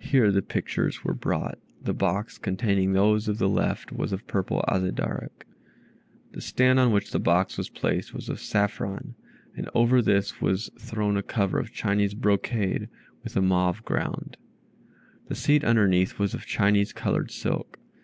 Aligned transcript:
Here 0.00 0.32
the 0.32 0.42
pictures 0.42 1.04
were 1.04 1.14
brought. 1.14 1.56
The 1.80 1.94
box, 1.94 2.36
containing 2.36 2.94
those 2.94 3.28
of 3.28 3.38
the 3.38 3.48
left 3.48 3.92
was 3.92 4.10
of 4.12 4.26
purple 4.26 4.64
Azedarach. 4.66 5.46
The 6.32 6.40
stand 6.40 6.80
on 6.80 6.90
which 6.90 7.12
the 7.12 7.20
box 7.20 7.56
was 7.56 7.68
placed 7.68 8.12
was 8.12 8.28
of 8.28 8.38
safran, 8.38 9.14
and 9.56 9.70
over 9.76 10.02
this 10.02 10.40
was 10.40 10.68
thrown 10.80 11.16
a 11.16 11.22
cover 11.22 11.60
of 11.60 11.70
Chinese 11.72 12.14
brocade 12.14 12.88
with 13.22 13.36
a 13.36 13.40
mauve 13.40 13.84
ground. 13.84 14.36
The 15.28 15.36
seat 15.36 15.62
underneath 15.62 16.18
was 16.18 16.34
of 16.34 16.44
Chinese 16.44 16.92
colored 16.92 17.30
silk. 17.30 17.78